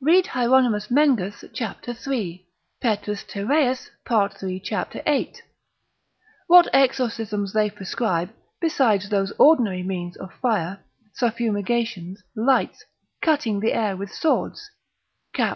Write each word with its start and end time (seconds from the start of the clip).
Read 0.00 0.28
Hieron. 0.28 0.70
Mengus 0.88 1.44
cap. 1.52 1.82
3. 1.84 2.46
Pet. 2.80 3.02
Tyreus, 3.02 3.90
part. 4.04 4.38
3. 4.38 4.60
cap. 4.60 4.94
8. 5.04 5.42
What 6.46 6.68
exorcisms 6.72 7.52
they 7.52 7.68
prescribe, 7.70 8.30
besides 8.60 9.08
those 9.08 9.32
ordinary 9.36 9.82
means 9.82 10.16
of 10.16 10.30
fire 10.40 10.78
suffumigations, 11.20 12.18
lights, 12.36 12.84
cutting 13.20 13.58
the 13.58 13.72
air 13.72 13.96
with 13.96 14.12
swords, 14.14 14.70
cap. 15.34 15.52